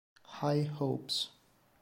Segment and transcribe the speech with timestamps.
[0.41, 1.29] High Hopes